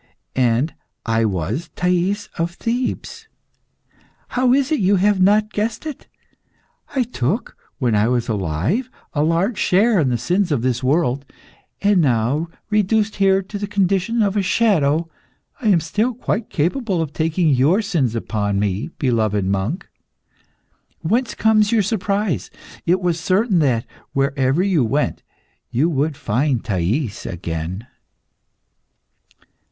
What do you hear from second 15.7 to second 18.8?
still quite capable of taking your sins upon